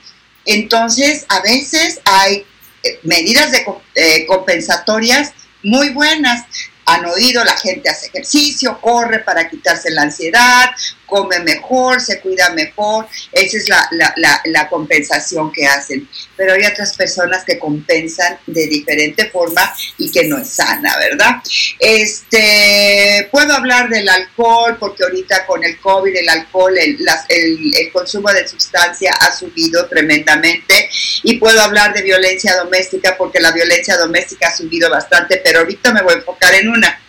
Entonces, 0.46 1.24
a 1.28 1.40
veces 1.40 2.00
hay 2.04 2.44
eh, 2.82 2.98
medidas 3.02 3.52
de, 3.52 3.64
eh, 3.94 4.26
compensatorias 4.26 5.32
muy 5.62 5.90
buenas. 5.90 6.44
Han 6.86 7.06
oído, 7.06 7.42
la 7.44 7.56
gente 7.56 7.88
hace 7.88 8.08
ejercicio, 8.08 8.78
corre 8.80 9.20
para 9.20 9.48
quitarse 9.48 9.90
la 9.90 10.02
ansiedad, 10.02 10.70
come 11.06 11.38
mejor, 11.40 12.00
se 12.00 12.20
cuida 12.20 12.50
mejor, 12.50 13.06
esa 13.32 13.56
es 13.56 13.68
la, 13.68 14.68
compensación 14.68 15.52
que 15.52 15.66
hacen. 15.66 16.08
Pero 16.36 16.54
hay 16.54 16.64
otras 16.64 16.96
personas 16.96 17.44
que 17.44 17.58
compensan 17.58 18.38
de 18.46 18.66
diferente 18.66 19.30
forma 19.30 19.72
y 19.98 20.10
que 20.10 20.24
no 20.24 20.38
es 20.38 20.48
sana, 20.48 20.96
¿verdad? 20.98 21.36
Este, 21.78 23.28
puedo 23.30 23.52
hablar 23.52 23.88
del 23.88 24.08
alcohol 24.08 24.76
porque 24.80 25.04
ahorita 25.04 25.46
con 25.46 25.62
el 25.62 25.78
COVID 25.78 26.16
el 26.16 26.28
alcohol, 26.28 26.76
el, 26.76 26.98
el 27.28 27.92
consumo 27.92 28.30
de 28.32 28.48
sustancia 28.48 29.12
ha 29.20 29.36
subido 29.36 29.86
tremendamente 29.86 30.88
y 31.22 31.36
puedo 31.36 31.60
hablar 31.60 31.94
de 31.94 32.02
violencia 32.02 32.56
doméstica 32.56 33.16
porque 33.16 33.40
la 33.40 33.52
violencia 33.52 33.96
doméstica 33.96 34.48
ha 34.48 34.56
subido 34.56 34.90
bastante, 34.90 35.40
pero 35.44 35.60
ahorita 35.60 35.92
me 35.92 36.02
voy 36.02 36.14
a 36.14 36.16
enfocar 36.16 36.54
en 36.54 36.68
una 36.68 37.00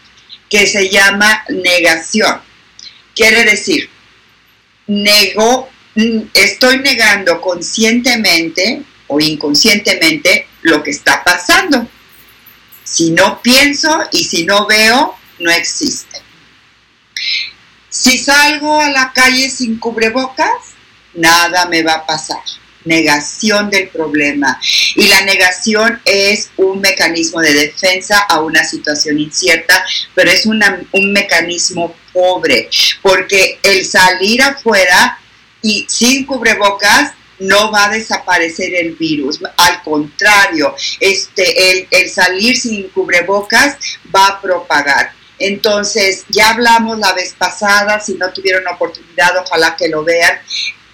que 0.50 0.68
se 0.68 0.90
llama 0.90 1.44
negación. 1.50 2.42
Quiere 3.16 3.46
decir, 3.46 3.90
nego, 4.88 5.70
mm, 5.96 6.22
estoy 6.34 6.80
negando 6.80 7.42
conscientemente 7.42 8.84
o 9.08 9.20
inconscientemente 9.20 10.48
lo 10.64 10.84
que 10.84 10.92
está 10.92 11.24
pasando. 11.24 11.88
Si 12.84 13.12
no 13.12 13.42
pienso 13.42 13.90
y 14.12 14.24
si 14.26 14.46
no 14.46 14.68
veo, 14.68 15.18
no 15.40 15.52
existe. 15.52 16.22
Si 17.90 18.18
salgo 18.18 18.82
a 18.82 18.90
la 18.90 19.14
calle 19.14 19.50
sin 19.50 19.80
cubrebocas, 19.80 20.76
nada 21.14 21.66
me 21.68 21.82
va 21.82 21.94
a 21.94 22.06
pasar 22.06 22.44
negación 22.86 23.70
del 23.70 23.90
problema. 23.90 24.60
Y 24.96 25.08
la 25.08 25.22
negación 25.22 26.02
es 26.06 26.50
un 26.58 26.80
mecanismo 26.80 27.42
de 27.42 27.54
defensa 27.54 28.20
a 28.30 28.42
una 28.42 28.64
situación 28.64 29.20
incierta, 29.20 29.84
pero 30.14 30.32
es 30.32 30.46
un 30.46 31.12
mecanismo 31.12 31.96
pobre, 32.14 32.70
porque 33.02 33.60
el 33.64 33.86
salir 33.86 34.42
afuera 34.42 35.20
y 35.62 35.86
sin 35.90 36.26
cubrebocas 36.26 37.12
no 37.40 37.72
va 37.72 37.86
a 37.86 37.90
desaparecer 37.90 38.74
el 38.76 38.96
virus, 38.96 39.40
al 39.58 39.84
contrario, 39.84 40.74
este, 41.00 41.72
el, 41.72 41.88
el 41.92 42.10
salir 42.10 42.56
sin 42.56 42.88
cubrebocas 42.90 43.78
va 44.16 44.28
a 44.28 44.42
propagar. 44.42 45.12
Entonces, 45.38 46.24
ya 46.30 46.52
hablamos 46.52 47.00
la 47.00 47.14
vez 47.14 47.36
pasada, 47.38 48.00
si 48.00 48.14
no 48.14 48.32
tuvieron 48.32 48.66
oportunidad, 48.68 49.38
ojalá 49.38 49.76
que 49.76 49.90
lo 49.90 50.04
vean, 50.04 50.40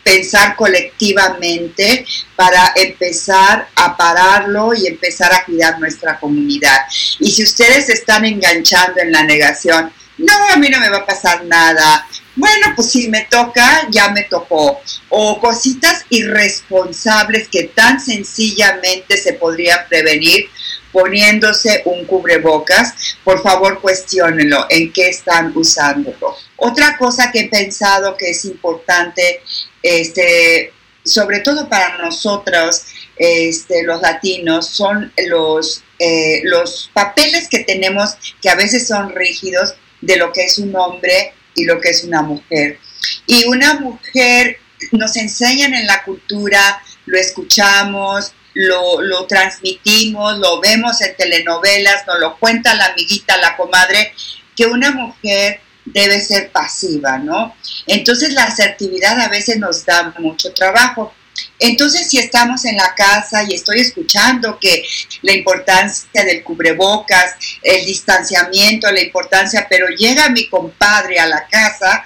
pensar 0.04 0.56
colectivamente 0.56 2.06
para 2.36 2.74
empezar 2.76 3.68
a 3.76 3.96
pararlo 3.96 4.74
y 4.74 4.88
empezar 4.88 5.34
a 5.34 5.46
cuidar 5.46 5.80
nuestra 5.80 6.20
comunidad. 6.20 6.80
Y 7.20 7.32
si 7.32 7.44
ustedes 7.44 7.90
están 7.90 8.26
enganchando 8.26 9.02
en 9.02 9.12
la 9.12 9.24
negación, 9.24 9.92
no, 10.18 10.50
a 10.50 10.58
mí 10.58 10.70
no 10.70 10.80
me 10.80 10.90
va 10.90 10.98
a 10.98 11.06
pasar 11.06 11.46
nada. 11.46 12.08
Bueno, 12.36 12.74
pues 12.76 12.92
si 12.92 13.10
me 13.10 13.28
toca, 13.30 13.88
ya 13.90 14.10
me 14.10 14.24
tocó. 14.24 14.80
O 15.10 15.40
cositas 15.40 16.06
irresponsables 16.10 17.48
que 17.50 17.66
tan 17.66 18.00
sencillamente 18.00 19.18
se 19.18 19.34
podrían 19.34 19.80
prevenir 19.90 20.50
poniéndose 20.92 21.82
un 21.86 22.06
cubrebocas, 22.06 22.94
por 23.24 23.42
favor 23.42 23.82
cuestionenlo, 23.82 24.66
en 24.70 24.92
qué 24.92 25.10
están 25.10 25.52
usándolo. 25.56 26.36
Otra 26.58 26.98
cosa 26.98 27.32
que 27.32 27.42
he 27.42 27.50
pensado 27.50 28.18
que 28.18 28.32
es 28.32 28.46
importante, 28.46 29.42
este, 29.82 30.74
sobre 31.04 31.40
todo 31.40 31.68
para 31.70 31.98
nosotros, 31.98 32.84
este, 33.18 33.84
los 33.84 34.02
latinos, 34.02 34.68
son 34.68 35.12
los, 35.28 35.84
eh, 36.00 36.42
los 36.44 36.90
papeles 36.94 37.48
que 37.50 37.60
tenemos 37.60 38.16
que 38.42 38.50
a 38.50 38.56
veces 38.56 38.88
son 38.88 39.14
rígidos 39.16 39.76
de 40.02 40.18
lo 40.18 40.32
que 40.34 40.46
es 40.46 40.58
un 40.58 40.76
hombre 40.76 41.34
y 41.56 41.66
lo 41.66 41.80
que 41.80 41.90
es 41.90 42.04
una 42.04 42.22
mujer. 42.22 42.80
Y 43.28 43.46
una 43.46 43.76
mujer 43.76 44.58
nos 44.92 45.16
enseñan 45.16 45.74
en 45.74 45.86
la 45.86 46.04
cultura, 46.04 46.82
lo 47.06 47.18
escuchamos, 47.18 48.34
lo, 48.54 49.02
lo, 49.02 49.26
transmitimos, 49.28 50.38
lo 50.38 50.60
vemos 50.60 51.02
en 51.02 51.16
telenovelas, 51.16 52.06
nos 52.08 52.20
lo 52.20 52.38
cuenta 52.38 52.76
la 52.76 52.88
amiguita, 52.88 53.38
la 53.38 53.56
comadre, 53.56 54.14
que 54.56 54.66
una 54.66 54.92
mujer 54.92 55.62
debe 55.86 56.22
ser 56.22 56.52
pasiva, 56.52 57.18
¿no? 57.18 57.56
Entonces 57.88 58.34
la 58.34 58.44
asertividad 58.44 59.20
a 59.20 59.30
veces 59.30 59.58
nos 59.58 59.86
da 59.86 60.14
mucho 60.20 60.54
trabajo. 60.54 61.14
Entonces, 61.60 62.10
si 62.10 62.18
estamos 62.18 62.66
en 62.66 62.76
la 62.76 62.94
casa 62.96 63.44
y 63.48 63.54
estoy 63.54 63.80
escuchando 63.80 64.60
que 64.60 64.84
la 65.22 65.34
importancia 65.34 66.24
del 66.24 66.44
cubrebocas, 66.44 67.36
el 67.62 67.86
distanciamiento, 67.86 68.92
la 68.92 69.02
importancia, 69.02 69.68
pero 69.70 69.88
llega 69.88 70.30
mi 70.30 70.48
compadre 70.50 71.20
a 71.20 71.28
la 71.28 71.48
casa, 71.48 72.04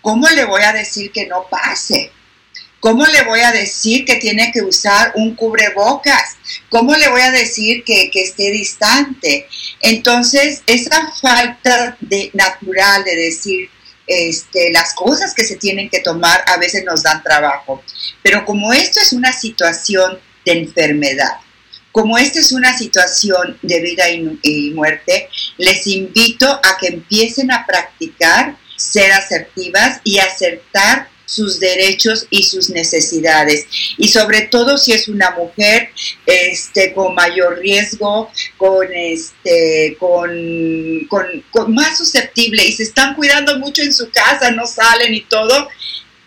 ¿cómo 0.00 0.28
le 0.28 0.44
voy 0.44 0.62
a 0.62 0.72
decir 0.72 1.10
que 1.10 1.26
no 1.26 1.46
pase? 1.48 2.12
¿Cómo 2.80 3.06
le 3.06 3.22
voy 3.22 3.40
a 3.40 3.52
decir 3.52 4.04
que 4.04 4.16
tiene 4.16 4.52
que 4.52 4.62
usar 4.62 5.12
un 5.16 5.34
cubrebocas? 5.34 6.36
¿Cómo 6.68 6.94
le 6.94 7.08
voy 7.08 7.22
a 7.22 7.30
decir 7.30 7.82
que, 7.84 8.10
esté 8.14 8.50
distante? 8.50 9.48
Entonces, 9.80 10.62
esa 10.66 11.10
falta 11.20 11.96
de 12.00 12.30
natural 12.34 13.02
de 13.04 13.16
decir 13.16 13.70
este, 14.06 14.70
las 14.72 14.94
cosas 14.94 15.34
que 15.34 15.44
se 15.44 15.56
tienen 15.56 15.88
que 15.88 16.00
tomar 16.00 16.44
a 16.46 16.58
veces 16.58 16.84
nos 16.84 17.02
dan 17.02 17.22
trabajo. 17.22 17.82
Pero 18.22 18.44
como 18.44 18.72
esto 18.72 19.00
es 19.00 19.12
una 19.12 19.32
situación 19.32 20.20
de 20.44 20.52
enfermedad, 20.52 21.38
como 21.90 22.18
esta 22.18 22.40
es 22.40 22.52
una 22.52 22.76
situación 22.76 23.58
de 23.62 23.80
vida 23.80 24.10
y, 24.10 24.38
y 24.42 24.70
muerte, 24.72 25.28
les 25.56 25.86
invito 25.86 26.46
a 26.46 26.76
que 26.78 26.88
empiecen 26.88 27.50
a 27.50 27.64
practicar 27.66 28.56
ser 28.76 29.12
asertivas 29.12 30.00
y 30.04 30.18
acertar 30.18 31.08
sus 31.26 31.60
derechos 31.60 32.26
y 32.30 32.44
sus 32.44 32.70
necesidades. 32.70 33.66
Y 33.98 34.08
sobre 34.08 34.42
todo 34.42 34.78
si 34.78 34.92
es 34.92 35.08
una 35.08 35.32
mujer 35.32 35.90
este, 36.24 36.94
con 36.94 37.14
mayor 37.14 37.58
riesgo, 37.58 38.30
con, 38.56 38.86
este, 38.94 39.96
con, 39.98 40.30
con, 41.10 41.74
más 41.74 41.98
susceptible 41.98 42.64
y 42.64 42.72
se 42.72 42.84
están 42.84 43.14
cuidando 43.14 43.58
mucho 43.58 43.82
en 43.82 43.92
su 43.92 44.10
casa, 44.10 44.50
no 44.52 44.66
salen 44.66 45.12
y 45.12 45.22
todo, 45.22 45.68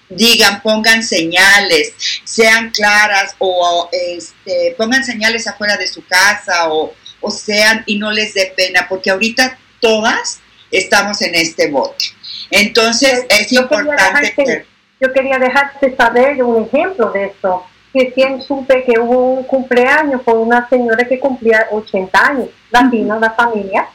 digan, 0.10 0.62
pongan 0.62 1.04
señales, 1.04 1.94
sean 2.24 2.72
claras 2.72 3.36
o 3.40 3.90
este, 3.92 4.76
pongan 4.78 5.04
señales 5.04 5.48
afuera 5.48 5.78
de 5.78 5.88
su 5.88 6.06
casa 6.06 6.72
o, 6.72 6.94
o 7.22 7.32
sean 7.32 7.84
y 7.86 7.98
no 7.98 8.12
les 8.12 8.34
dé 8.34 8.54
pena, 8.56 8.88
porque 8.90 9.12
ahorita 9.12 9.58
todas 9.80 10.40
estamos 10.72 11.22
en 11.22 11.36
este 11.36 11.70
bote. 11.70 12.06
Entonces 12.52 13.26
es 13.30 13.52
importante 13.54 14.34
que 14.36 14.69
yo 15.00 15.14
quería 15.14 15.38
dejarte 15.38 15.96
saber 15.96 16.44
un 16.44 16.64
ejemplo 16.64 17.12
de 17.12 17.26
esto. 17.26 17.64
Recién 17.94 18.42
supe 18.42 18.84
que 18.84 19.00
hubo 19.00 19.34
un 19.34 19.44
cumpleaños 19.44 20.22
con 20.24 20.38
una 20.38 20.68
señora 20.70 21.06
que 21.06 21.20
cumplía 21.20 21.68
80 21.72 22.20
años, 22.20 22.50
latina, 22.70 23.18
la 23.18 23.32
familia. 23.32 23.88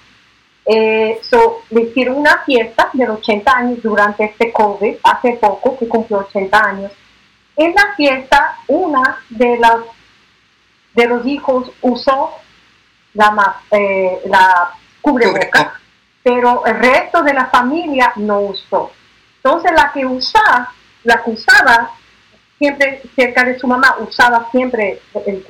Eh, 0.66 1.20
le 1.70 1.82
hicieron 1.82 2.16
una 2.16 2.38
fiesta 2.44 2.88
de 2.92 3.08
80 3.08 3.52
años 3.52 3.82
durante 3.82 4.25
este 4.25 4.50
COVID, 4.50 4.96
hace 5.02 5.32
poco, 5.34 5.76
que 5.78 5.87
cumplió 5.87 6.18
80 6.18 6.58
años. 6.58 6.92
En 7.56 7.75
la 7.75 7.94
fiesta, 7.96 8.56
una 8.66 9.18
de 9.28 9.58
las 9.58 9.76
de 10.94 11.06
los 11.06 11.26
hijos 11.26 11.70
usó 11.82 12.30
la, 13.14 13.56
eh, 13.70 14.20
la 14.26 14.70
cubreboca, 15.00 15.80
pero 16.23 16.64
el 16.66 16.76
resto 16.76 17.23
de 17.23 17.34
la 17.34 17.46
familia 17.46 18.12
no 18.16 18.40
usó. 18.40 18.90
Entonces 19.37 19.73
la 19.73 19.92
que 19.92 20.06
usaba, 20.06 20.73
la 21.04 21.23
que 21.23 21.30
usaba 21.30 21.92
siempre 22.58 23.02
cerca 23.14 23.44
de 23.44 23.58
su 23.58 23.66
mamá, 23.66 23.96
usaba 24.00 24.49
siempre 24.50 25.00
el, 25.26 25.46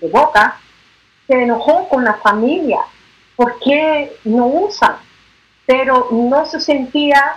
cubreboca, 0.00 0.58
se 1.26 1.42
enojó 1.42 1.88
con 1.88 2.04
la 2.04 2.14
familia. 2.14 2.80
¿Por 3.36 3.58
qué 3.60 4.16
no 4.24 4.46
usan? 4.46 4.96
Pero 5.66 6.08
no 6.10 6.46
se 6.46 6.60
sentía 6.60 7.36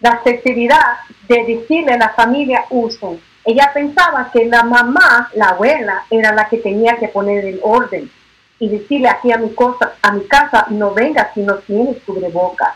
la 0.00 0.10
asertividad 0.10 0.98
de 1.28 1.44
decirle 1.44 1.92
a 1.92 1.98
la 1.98 2.08
familia 2.10 2.64
usen. 2.70 3.20
Ella 3.44 3.70
pensaba 3.72 4.30
que 4.32 4.44
la 4.46 4.64
mamá, 4.64 5.30
la 5.34 5.50
abuela, 5.50 6.04
era 6.10 6.32
la 6.32 6.48
que 6.48 6.58
tenía 6.58 6.96
que 6.96 7.08
poner 7.08 7.44
el 7.44 7.60
orden 7.62 8.10
y 8.58 8.68
decirle 8.68 9.08
aquí 9.08 9.30
a 9.30 9.38
mi, 9.38 9.54
cosa, 9.54 9.94
a 10.02 10.12
mi 10.12 10.24
casa, 10.26 10.66
no 10.70 10.92
venga 10.92 11.30
si 11.34 11.40
no 11.40 11.56
tienes 11.58 12.02
cubreboca. 12.04 12.74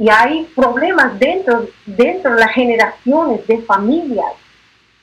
Y 0.00 0.08
hay 0.08 0.44
problemas 0.56 1.18
dentro, 1.20 1.68
dentro 1.84 2.34
de 2.34 2.40
las 2.40 2.54
generaciones 2.54 3.46
de 3.46 3.60
familias, 3.60 4.32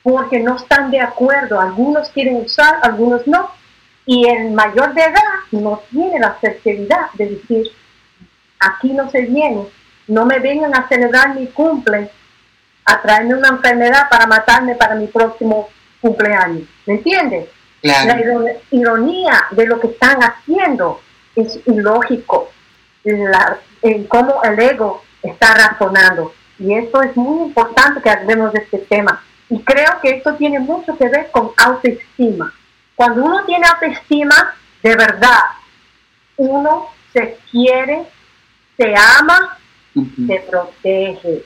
porque 0.02 0.40
no 0.40 0.56
están 0.56 0.90
de 0.90 1.00
acuerdo. 1.00 1.60
Algunos 1.60 2.10
quieren 2.10 2.34
usar, 2.44 2.80
algunos 2.82 3.24
no. 3.28 3.48
Y 4.06 4.28
el 4.28 4.50
mayor 4.50 4.94
de 4.94 5.02
edad 5.02 5.22
no 5.52 5.80
tiene 5.92 6.18
la 6.18 6.36
certeza 6.40 7.10
de 7.14 7.26
decir, 7.26 7.68
aquí 8.58 8.92
no 8.92 9.08
se 9.08 9.20
viene, 9.20 9.68
no 10.08 10.26
me 10.26 10.40
vengan 10.40 10.74
a 10.74 10.88
celebrar 10.88 11.36
mi 11.36 11.46
cumple, 11.46 12.10
a 12.84 13.00
traerme 13.00 13.36
una 13.36 13.50
enfermedad 13.50 14.08
para 14.10 14.26
matarme 14.26 14.74
para 14.74 14.96
mi 14.96 15.06
próximo 15.06 15.68
cumpleaños. 16.00 16.66
¿Me 16.86 16.94
entiendes? 16.94 17.48
La 17.82 18.20
ironía 18.72 19.44
de 19.52 19.64
lo 19.64 19.78
que 19.78 19.86
están 19.86 20.18
haciendo 20.24 21.00
es 21.36 21.60
ilógico 21.66 22.50
en 23.82 24.04
cómo 24.04 24.42
el 24.44 24.58
ego 24.58 25.02
está 25.22 25.54
razonando. 25.54 26.32
Y 26.58 26.74
esto 26.74 27.02
es 27.02 27.16
muy 27.16 27.46
importante 27.48 28.00
que 28.02 28.10
hablemos 28.10 28.52
de 28.52 28.60
este 28.60 28.78
tema. 28.78 29.22
Y 29.48 29.60
creo 29.62 30.00
que 30.02 30.10
esto 30.10 30.34
tiene 30.34 30.58
mucho 30.58 30.96
que 30.96 31.08
ver 31.08 31.30
con 31.30 31.50
autoestima. 31.56 32.52
Cuando 32.94 33.24
uno 33.24 33.44
tiene 33.44 33.66
autoestima, 33.66 34.54
de 34.82 34.96
verdad, 34.96 35.40
uno 36.36 36.88
se 37.12 37.38
quiere, 37.50 38.04
se 38.76 38.94
ama, 38.96 39.58
se 40.26 40.40
protege. 40.48 41.44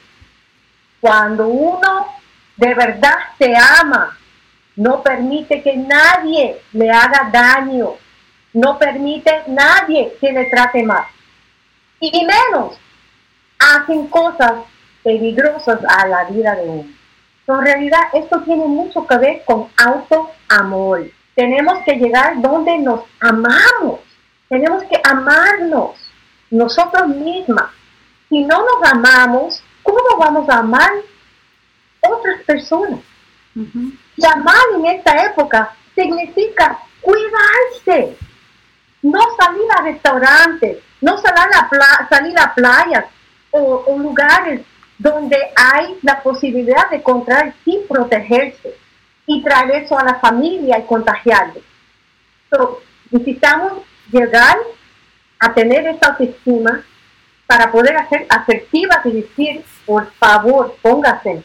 Cuando 1.00 1.48
uno 1.48 2.06
de 2.56 2.74
verdad 2.74 3.16
se 3.38 3.52
ama, 3.56 4.16
no 4.76 5.02
permite 5.02 5.62
que 5.62 5.76
nadie 5.76 6.60
le 6.72 6.90
haga 6.90 7.28
daño, 7.30 7.94
no 8.54 8.78
permite 8.78 9.42
nadie 9.48 10.16
que 10.20 10.32
le 10.32 10.46
trate 10.46 10.82
mal. 10.82 11.04
Y 12.02 12.26
menos 12.26 12.76
hacen 13.60 14.08
cosas 14.08 14.64
peligrosas 15.04 15.78
a 15.88 16.08
la 16.08 16.24
vida 16.24 16.56
de 16.56 16.68
uno. 16.68 16.90
En 17.46 17.60
realidad, 17.60 18.00
esto 18.12 18.40
tiene 18.40 18.66
mucho 18.66 19.06
que 19.06 19.18
ver 19.18 19.44
con 19.44 19.68
autoamor. 19.76 21.08
Tenemos 21.36 21.78
que 21.84 21.94
llegar 21.94 22.40
donde 22.42 22.76
nos 22.78 23.02
amamos. 23.20 24.00
Tenemos 24.48 24.82
que 24.84 25.00
amarnos 25.04 25.92
nosotros 26.50 27.06
mismas. 27.06 27.70
Si 28.28 28.42
no 28.46 28.64
nos 28.64 28.90
amamos, 28.90 29.62
¿cómo 29.84 30.18
vamos 30.18 30.48
a 30.48 30.58
amar 30.58 30.90
otras 32.00 32.42
personas? 32.44 32.98
Y 33.54 34.26
amar 34.26 34.56
en 34.74 34.86
esta 34.86 35.24
época 35.26 35.72
significa 35.94 36.80
cuidarse, 37.00 38.16
no 39.02 39.20
salir 39.38 39.68
a 39.78 39.82
restaurantes, 39.82 40.78
no 41.02 41.18
salir 41.18 41.50
a, 41.54 42.08
salir 42.08 42.38
a 42.38 42.54
playas 42.54 43.04
o, 43.50 43.84
lugares 43.98 44.62
donde 44.96 45.36
hay 45.56 45.98
la 46.02 46.22
posibilidad 46.22 46.88
de 46.88 47.02
contraer 47.02 47.52
sin 47.64 47.86
protegerse 47.86 48.74
y 49.26 49.42
traer 49.42 49.82
eso 49.82 49.98
a 49.98 50.04
la 50.04 50.14
familia 50.14 50.78
y 50.78 50.86
contagiarle. 50.86 51.62
necesitamos 53.10 53.82
llegar 54.10 54.56
a 55.40 55.52
tener 55.52 55.86
esa 55.86 56.10
autoestima 56.10 56.84
para 57.46 57.70
poder 57.70 57.96
hacer 57.96 58.26
asertivas 58.30 59.04
y 59.04 59.10
decir, 59.10 59.64
por 59.84 60.10
favor, 60.12 60.76
pónganse, 60.80 61.42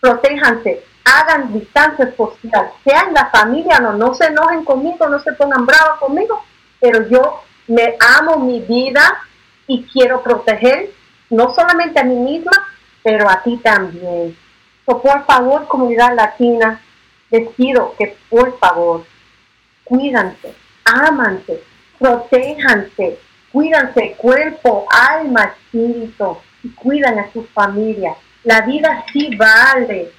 protéjanse, 0.00 0.82
hagan 1.04 1.52
distancia 1.52 2.12
social, 2.16 2.70
sean 2.84 3.12
la 3.12 3.26
familia, 3.26 3.78
no, 3.80 3.92
no 3.92 4.14
se 4.14 4.26
enojen 4.26 4.64
conmigo, 4.64 5.06
no 5.08 5.18
se 5.20 5.32
pongan 5.34 5.66
bravos 5.66 5.98
conmigo, 6.00 6.42
pero 6.80 7.08
yo 7.08 7.42
me 7.66 7.96
amo 8.18 8.38
mi 8.38 8.60
vida 8.60 9.22
y 9.66 9.84
quiero 9.84 10.22
proteger 10.22 10.90
no 11.30 11.54
solamente 11.54 12.00
a 12.00 12.04
mí 12.04 12.16
misma, 12.16 12.52
pero 13.02 13.28
a 13.28 13.42
ti 13.42 13.56
también. 13.58 14.36
por 14.84 15.24
favor, 15.24 15.66
comunidad 15.66 16.14
latina, 16.14 16.80
les 17.30 17.48
pido 17.50 17.94
que 17.96 18.16
por 18.28 18.58
favor, 18.58 19.04
cuídanse, 19.84 20.54
ámanse, 20.84 21.62
protéjanse, 21.98 23.18
cuídanse 23.50 24.14
cuerpo, 24.18 24.86
alma, 24.90 25.44
espíritu, 25.44 26.36
y 26.62 26.70
cuidan 26.70 27.18
a 27.18 27.32
su 27.32 27.44
familia. 27.44 28.14
La 28.44 28.62
vida 28.62 29.04
sí 29.12 29.30
vale. 29.36 30.12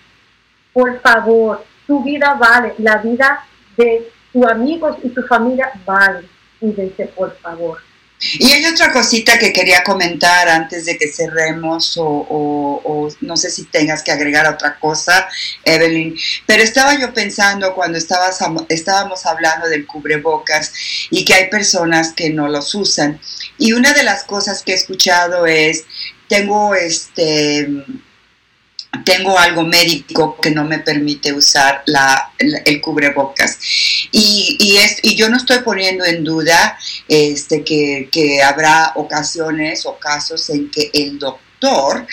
Por 0.72 1.00
favor, 1.02 1.64
tu 1.88 2.04
vida 2.04 2.34
vale. 2.36 2.74
La 2.80 2.98
vida 2.98 3.46
de 3.78 4.12
tus 4.32 4.46
amigos 4.46 4.98
y 5.04 5.10
tu 5.10 5.22
familia 5.24 5.72
vale. 5.86 6.28
Por 7.16 7.38
favor. 7.40 7.80
Y 8.40 8.52
hay 8.52 8.66
otra 8.66 8.94
cosita 8.94 9.38
que 9.38 9.52
quería 9.52 9.84
comentar 9.84 10.48
antes 10.48 10.86
de 10.86 10.98
que 10.98 11.10
cerremos 11.10 11.96
o, 11.98 13.10
no 13.20 13.36
sé 13.36 13.50
si 13.50 13.66
tengas 13.66 14.02
que 14.02 14.12
agregar 14.12 14.48
otra 14.48 14.80
cosa, 14.80 15.28
Evelyn, 15.66 16.16
pero 16.46 16.64
estaba 16.64 16.98
yo 16.98 17.14
pensando 17.14 17.76
cuando 17.76 17.98
estabas, 17.98 18.40
estábamos 18.70 19.26
hablando 19.26 19.68
del 19.68 19.86
cubrebocas 19.86 20.72
y 21.10 21.26
que 21.26 21.34
hay 21.34 21.50
personas 21.50 22.14
que 22.14 22.30
no 22.30 22.48
los 22.48 22.74
usan. 22.76 23.20
Y 23.58 23.74
una 23.74 23.92
de 23.94 24.04
las 24.04 24.24
cosas 24.24 24.64
que 24.64 24.72
he 24.72 24.76
escuchado 24.76 25.46
es, 25.46 25.84
tengo 26.30 26.76
este 26.76 27.68
tengo 29.06 29.38
algo 29.38 29.64
médico 29.64 30.38
que 30.40 30.52
no 30.52 30.64
me 30.64 30.80
permite 30.80 31.34
usar 31.34 31.84
el 32.66 32.82
cubrebocas. 32.82 33.58
Y, 34.12 34.78
es, 34.78 35.00
y 35.04 35.16
yo 35.16 35.30
no 35.30 35.38
estoy 35.38 35.60
poniendo 35.60 36.06
en 36.06 36.24
duda 36.24 36.78
este, 37.08 37.64
que, 37.64 38.10
que 38.12 38.44
habrá 38.44 38.94
ocasiones 38.96 39.86
o 39.86 39.98
casos 39.98 40.50
en 40.50 40.70
que 40.70 40.92
el 40.94 41.18
doctor 41.18 42.06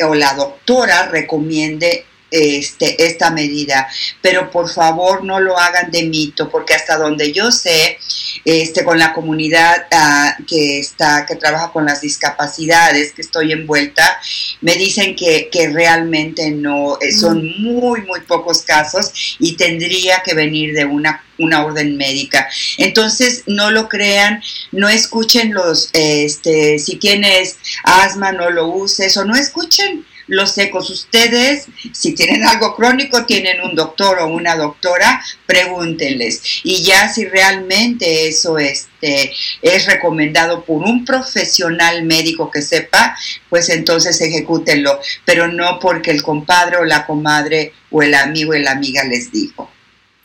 o 0.00 0.14
la 0.14 0.34
doctora 0.34 1.08
recomiende 1.08 2.06
este, 2.34 3.06
esta 3.06 3.30
medida, 3.30 3.88
pero 4.20 4.50
por 4.50 4.68
favor 4.68 5.22
no 5.22 5.38
lo 5.38 5.56
hagan 5.56 5.92
de 5.92 6.02
mito, 6.02 6.50
porque 6.50 6.74
hasta 6.74 6.96
donde 6.96 7.32
yo 7.32 7.52
sé, 7.52 7.96
este, 8.44 8.82
con 8.82 8.98
la 8.98 9.12
comunidad 9.12 9.86
ah, 9.92 10.36
que 10.48 10.80
está, 10.80 11.26
que 11.26 11.36
trabaja 11.36 11.70
con 11.70 11.86
las 11.86 12.00
discapacidades, 12.00 13.12
que 13.12 13.22
estoy 13.22 13.52
envuelta, 13.52 14.18
me 14.60 14.74
dicen 14.74 15.14
que, 15.14 15.48
que 15.50 15.68
realmente 15.68 16.50
no, 16.50 16.98
eh, 17.00 17.12
son 17.12 17.38
mm. 17.38 17.62
muy, 17.62 18.02
muy 18.02 18.20
pocos 18.22 18.62
casos 18.62 19.36
y 19.38 19.56
tendría 19.56 20.22
que 20.24 20.34
venir 20.34 20.74
de 20.74 20.84
una 20.84 21.22
una 21.36 21.64
orden 21.64 21.96
médica. 21.96 22.48
Entonces, 22.78 23.42
no 23.46 23.72
lo 23.72 23.88
crean, 23.88 24.40
no 24.70 24.88
escuchen 24.88 25.52
los, 25.52 25.90
este, 25.92 26.78
si 26.78 26.94
tienes 26.94 27.56
asma, 27.82 28.30
no 28.30 28.50
lo 28.50 28.68
uses 28.68 29.16
o 29.16 29.24
no 29.24 29.34
escuchen 29.34 30.06
los 30.26 30.52
secos. 30.52 30.90
Ustedes, 30.90 31.66
si 31.92 32.14
tienen 32.14 32.46
algo 32.46 32.74
crónico, 32.74 33.26
tienen 33.26 33.60
un 33.62 33.74
doctor 33.74 34.18
o 34.20 34.28
una 34.28 34.56
doctora, 34.56 35.22
pregúntenles. 35.46 36.42
Y 36.64 36.82
ya 36.82 37.08
si 37.08 37.26
realmente 37.26 38.28
eso 38.28 38.58
este, 38.58 39.32
es 39.62 39.86
recomendado 39.86 40.64
por 40.64 40.82
un 40.82 41.04
profesional 41.04 42.04
médico 42.04 42.50
que 42.50 42.62
sepa, 42.62 43.16
pues 43.50 43.68
entonces 43.68 44.20
ejecútenlo, 44.20 44.98
pero 45.24 45.48
no 45.48 45.78
porque 45.78 46.10
el 46.10 46.22
compadre 46.22 46.76
o 46.78 46.84
la 46.84 47.06
comadre 47.06 47.72
o 47.90 48.02
el 48.02 48.14
amigo 48.14 48.52
o 48.52 48.54
la 48.54 48.72
amiga 48.72 49.04
les 49.04 49.30
dijo. 49.30 49.70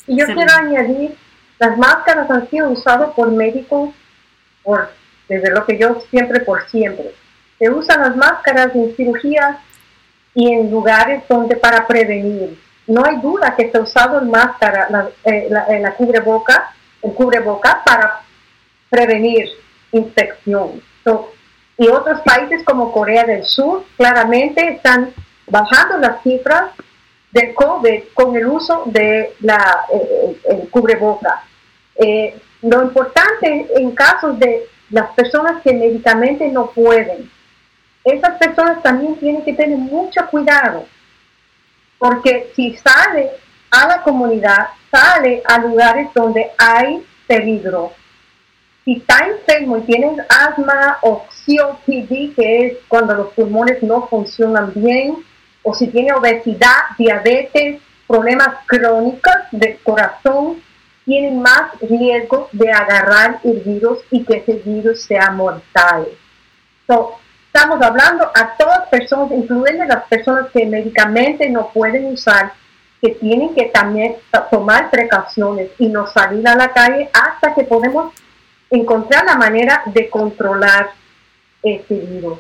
Y 0.08 0.18
yo 0.18 0.26
quiero 0.26 0.52
añadir, 0.52 1.16
las 1.60 1.78
máscaras 1.78 2.30
han 2.32 2.50
sido 2.50 2.70
usadas 2.70 3.12
por 3.16 3.32
médicos 3.32 3.92
por, 4.64 4.92
desde 5.28 5.52
lo 5.52 5.66
que 5.66 5.78
yo 5.78 6.04
siempre 6.10 6.40
por 6.40 6.68
siempre. 6.70 7.14
Se 7.60 7.70
usan 7.70 8.02
las 8.02 8.16
máscaras 8.16 8.74
en 8.74 8.96
cirugías 8.96 9.58
y 10.34 10.52
en 10.52 10.72
lugares 10.72 11.24
donde 11.28 11.56
para 11.56 11.88
prevenir. 11.88 12.60
No 12.88 13.04
hay 13.06 13.18
duda 13.18 13.56
que 13.56 13.70
se 13.70 13.78
ha 13.78 13.82
usado 13.82 14.20
el 14.20 14.26
máscara, 14.28 14.88
la, 14.90 15.10
eh, 15.24 15.50
eh, 15.70 15.80
la 15.80 15.94
cubreboca, 15.94 16.74
el 17.02 17.14
cubreboca 17.14 17.82
para 17.86 18.22
prevenir 18.90 19.48
infección. 19.92 20.82
y 21.78 21.88
otros 21.88 22.20
países 22.22 22.64
como 22.66 22.92
Corea 22.92 23.24
del 23.24 23.46
Sur 23.46 23.86
claramente 23.96 24.74
están 24.74 25.14
bajando 25.48 25.98
las 25.98 26.22
cifras 26.24 26.72
del 27.32 27.54
COVID 27.54 28.04
con 28.14 28.36
el 28.36 28.48
uso 28.48 28.84
de 28.88 29.34
la, 29.40 29.86
eh, 29.94 30.68
cubreboca. 30.70 31.44
Lo 32.62 32.84
importante 32.84 33.68
en 33.76 33.92
casos 33.92 34.38
de 34.38 34.68
las 34.90 35.12
personas 35.12 35.62
que 35.62 35.74
médicamente 35.74 36.50
no 36.50 36.72
pueden, 36.72 37.30
esas 38.12 38.38
personas 38.38 38.82
también 38.84 39.16
tienen 39.18 39.44
que 39.44 39.54
tener 39.54 39.78
mucho 39.78 40.22
cuidado, 40.30 40.86
porque 41.98 42.52
si 42.56 42.76
sale 42.76 43.32
a 43.72 43.88
la 43.88 44.02
comunidad, 44.04 44.68
sale 44.92 45.42
a 45.46 45.60
lugares 45.60 46.10
donde 46.14 46.52
hay 46.58 47.06
peligro. 47.28 47.92
Si 48.86 48.94
está 48.94 49.28
enfermo 49.28 49.78
y 49.78 49.82
tienes 49.82 50.18
asma 50.30 50.98
o 51.02 51.26
COPD, 51.46 52.34
que 52.36 52.66
es 52.66 52.78
cuando 52.88 53.14
los 53.14 53.34
pulmones 53.34 53.84
no 53.84 54.08
funcionan 54.08 54.72
bien, 54.74 55.18
o 55.62 55.74
si 55.74 55.88
tiene 55.88 56.14
obesidad, 56.14 56.96
diabetes, 56.98 57.82
problemas 58.08 58.66
crónicos 58.66 59.36
del 59.52 59.78
corazón, 59.84 60.62
tienen 61.06 61.42
más 61.42 61.80
riesgo 61.82 62.50
de 62.52 62.72
agarrar 62.72 63.40
el 63.44 63.60
virus 63.60 64.00
y 64.10 64.24
que 64.24 64.38
ese 64.38 64.54
virus 64.66 65.04
sea 65.04 65.32
mortal. 65.32 66.08
Estamos 67.60 67.86
hablando 67.86 68.32
a 68.34 68.56
todas 68.56 68.88
personas, 68.88 69.32
incluyendo 69.32 69.84
las 69.84 70.06
personas 70.06 70.48
que 70.54 70.66
médicamente 70.66 71.50
no 71.50 71.72
pueden 71.74 72.06
usar, 72.06 72.54
que 73.02 73.10
tienen 73.16 73.54
que 73.54 73.66
también 73.66 74.16
tomar 74.50 74.90
precauciones 74.90 75.70
y 75.78 75.90
no 75.90 76.08
salir 76.08 76.48
a 76.48 76.56
la 76.56 76.72
calle 76.72 77.10
hasta 77.12 77.54
que 77.54 77.66
podemos 77.66 78.14
encontrar 78.70 79.26
la 79.26 79.36
manera 79.36 79.82
de 79.88 80.10
controlar 80.10 80.92
este 81.62 81.96
virus. 81.96 82.40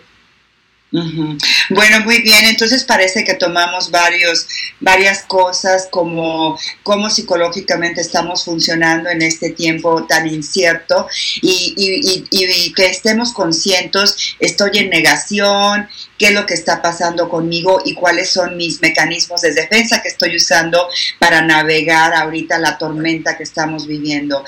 Bueno, 0.91 1.99
muy 2.03 2.21
bien, 2.21 2.45
entonces 2.45 2.83
parece 2.83 3.23
que 3.23 3.35
tomamos 3.35 3.91
varios, 3.91 4.47
varias 4.79 5.21
cosas 5.21 5.87
como 5.91 6.57
cómo 6.81 7.11
psicológicamente 7.11 8.01
estamos 8.01 8.43
funcionando 8.43 9.09
en 9.09 9.21
este 9.21 9.51
tiempo 9.51 10.05
tan 10.07 10.25
incierto 10.25 11.07
y, 11.41 11.75
y, 11.77 12.73
que 12.73 12.87
estemos 12.87 13.33
conscientes, 13.33 14.35
estoy 14.39 14.79
en 14.79 14.89
negación, 14.89 15.87
qué 16.17 16.27
es 16.27 16.33
lo 16.33 16.47
que 16.47 16.55
está 16.55 16.81
pasando 16.81 17.29
conmigo 17.29 17.81
y 17.85 17.93
cuáles 17.93 18.29
son 18.29 18.57
mis 18.57 18.81
mecanismos 18.81 19.41
de 19.41 19.53
defensa 19.53 20.01
que 20.01 20.07
estoy 20.07 20.35
usando 20.35 20.87
para 21.19 21.41
navegar 21.41 22.15
ahorita 22.15 22.57
la 22.57 22.79
tormenta 22.79 23.37
que 23.37 23.43
estamos 23.43 23.85
viviendo 23.85 24.43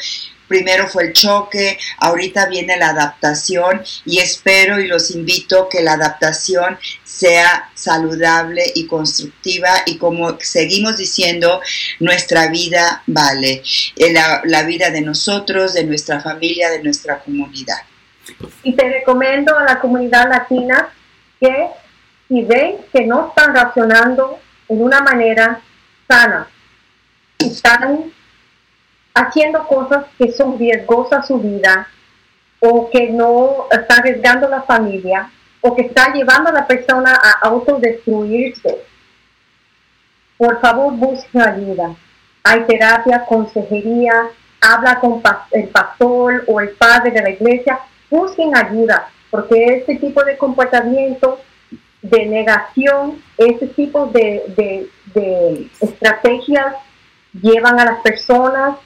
primero 0.52 0.86
fue 0.90 1.06
el 1.06 1.14
choque, 1.14 1.80
ahorita 2.00 2.48
viene 2.48 2.76
la 2.76 2.90
adaptación 2.90 3.82
y 4.06 4.20
espero 4.20 4.82
y 4.82 4.88
los 4.88 5.12
invito 5.12 5.70
que 5.70 5.82
la 5.82 5.94
adaptación 5.94 6.78
sea 7.06 7.70
saludable 7.74 8.62
y 8.76 8.86
constructiva 8.86 9.70
y 9.86 9.98
como 9.98 10.38
seguimos 10.42 10.98
diciendo, 10.98 11.62
nuestra 12.02 12.50
vida 12.50 13.02
vale, 13.08 13.64
eh, 13.96 14.12
la, 14.12 14.64
vida 14.64 14.90
de 14.90 15.00
nosotros, 15.00 15.74
de 15.74 15.86
nuestra 15.86 16.20
familia, 16.20 16.70
de 16.70 16.84
nuestra 16.84 17.20
comunidad. 17.20 17.78
Y 18.64 18.76
te 18.76 18.90
recomiendo 18.90 19.58
a 19.58 19.64
la 19.64 19.80
comunidad 19.80 20.30
latina 20.30 20.90
que 21.40 21.68
si 22.28 22.44
ven 22.44 22.76
que 22.92 23.06
no 23.06 23.30
están 23.30 23.54
reaccionando 23.56 24.38
en 24.68 24.82
una 24.82 25.00
manera 25.00 25.62
sana, 26.10 26.50
están 27.40 28.12
haciendo 29.14 29.68
cosas 29.68 30.06
que 30.18 30.32
son 30.32 30.58
riesgosas 30.58 31.20
a 31.20 31.28
su 31.28 31.40
vida 31.40 31.88
o 32.60 32.90
que 32.90 33.10
no 33.10 33.68
está 33.72 33.98
arriesgando 33.98 34.48
la 34.48 34.62
familia 34.62 35.30
o 35.62 35.76
que 35.76 35.84
está 35.84 36.14
llevando 36.14 36.50
a 36.50 36.54
la 36.54 36.68
persona 36.68 37.14
a 37.14 37.48
autodestruirse, 37.48 38.84
por 40.38 40.60
favor 40.60 40.94
busquen 40.94 41.42
ayuda. 41.42 41.96
Hay 42.44 42.62
terapia, 42.62 43.26
consejería, 43.26 44.30
habla 44.60 45.00
con 45.00 45.22
el 45.52 45.68
pastor 45.70 46.44
o 46.48 46.60
el 46.60 46.70
padre 46.72 47.12
de 47.12 47.22
la 47.22 47.30
iglesia, 47.30 47.80
busquen 48.10 48.56
ayuda, 48.56 49.10
porque 49.30 49.78
este 49.78 49.96
tipo 49.98 50.24
de 50.24 50.38
comportamiento 50.38 51.40
de 52.02 52.26
negación, 52.26 53.22
este 53.38 53.68
tipo 53.68 54.08
de, 54.08 54.90
de 55.14 55.70
estrategias 55.80 56.76
llevan 57.40 57.80
a 57.80 57.86
las 57.86 58.02
personas 58.02 58.78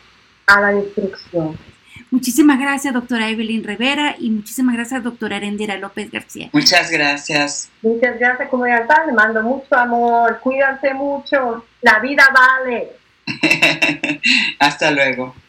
a 0.48 0.62
la 0.62 0.72
destrucción. 0.72 1.58
Muchísimas 2.12 2.60
gracias, 2.60 2.94
doctora 2.94 3.30
Evelyn 3.30 3.64
Rivera, 3.64 4.16
y 4.18 4.30
muchísimas 4.30 4.76
gracias, 4.76 5.04
doctora 5.04 5.36
Arendira 5.36 5.76
López 5.78 6.10
García. 6.12 6.50
Muchas 6.54 6.90
gracias. 6.90 7.70
Muchas 7.82 8.18
gracias, 8.20 8.50
comunidad. 8.50 8.88
Le 9.06 9.12
mando 9.12 9.42
mucho 9.44 9.76
amor. 9.76 10.40
Cuídense 10.40 10.94
mucho. 10.94 11.66
La 11.82 12.00
vida 12.00 12.24
vale. 12.34 12.90
Hasta 14.60 14.92
luego. 14.92 15.36